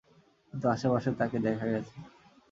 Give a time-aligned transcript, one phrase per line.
[0.53, 1.95] কিন্তু আশেপাশে তাকে দেখা গেছে।